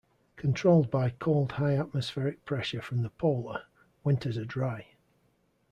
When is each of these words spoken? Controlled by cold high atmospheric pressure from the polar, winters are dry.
Controlled 0.35 0.89
by 0.89 1.11
cold 1.11 1.51
high 1.51 1.77
atmospheric 1.77 2.43
pressure 2.43 2.81
from 2.81 3.03
the 3.03 3.11
polar, 3.11 3.65
winters 4.03 4.35
are 4.35 4.45
dry. 4.45 4.87